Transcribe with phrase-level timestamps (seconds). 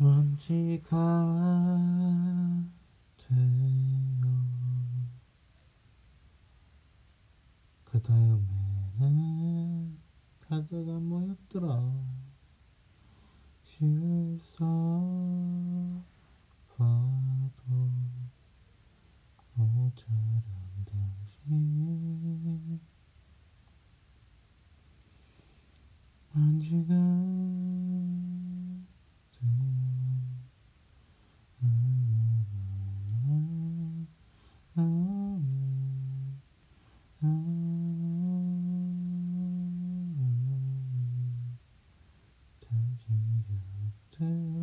[0.00, 0.96] 먼지가
[3.16, 4.28] 돼요.
[7.84, 9.98] 그 다음에는
[10.48, 11.92] 카드가 뭐였더라?
[13.64, 14.64] 실서
[16.76, 17.90] 봐도
[19.54, 20.42] 모자란
[20.86, 21.98] 당신
[26.32, 27.27] 먼지가
[44.20, 44.57] Mm.